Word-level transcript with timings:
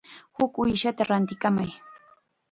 Huk 0.37 0.53
uushata 0.61 1.05
rantikamay. 1.09 1.69